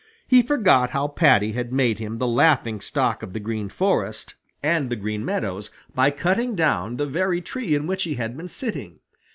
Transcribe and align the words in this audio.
He 0.27 0.41
forgot 0.41 0.89
how 0.97 1.09
Paddy 1.09 1.51
had 1.51 1.71
made 1.71 1.99
him 1.99 2.17
the 2.17 2.25
laughing 2.27 2.81
stock 2.81 3.21
of 3.21 3.33
the 3.33 3.39
Green 3.39 3.69
Forest 3.69 4.33
and 4.63 4.89
the 4.89 4.95
Green 4.95 5.23
Meadows 5.23 5.69
by 5.93 6.09
cutting 6.09 6.55
down 6.55 6.97
the 6.97 7.05
very 7.05 7.39
tree 7.39 7.75
in 7.75 7.85
which 7.85 8.01
he 8.05 8.15
had 8.15 8.35
been 8.35 8.49
sitting. 8.49 8.97